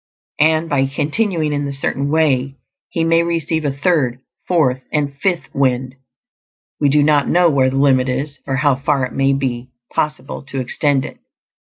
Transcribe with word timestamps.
And 0.39 0.67
by 0.67 0.87
continuing 0.87 1.53
in 1.53 1.65
the 1.65 1.71
Certain 1.71 2.09
Way, 2.09 2.55
he 2.89 3.03
may 3.03 3.21
receive 3.21 3.65
a 3.65 3.71
third, 3.71 4.17
fourth, 4.47 4.81
and 4.91 5.15
fifth 5.21 5.53
"wind"; 5.53 5.93
we 6.79 6.89
do 6.89 7.03
not 7.03 7.29
know 7.29 7.51
where 7.51 7.69
the 7.69 7.75
limit 7.77 8.09
is, 8.09 8.39
or 8.47 8.55
how 8.55 8.73
far 8.77 9.05
it 9.05 9.13
may 9.13 9.31
be 9.33 9.69
possible 9.93 10.41
to 10.47 10.59
extend 10.59 11.05
it. 11.05 11.19